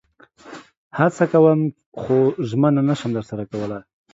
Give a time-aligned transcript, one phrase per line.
[0.97, 1.61] هڅه کوم
[1.99, 2.17] خو
[2.47, 3.81] ژمنه نشم درسره کولئ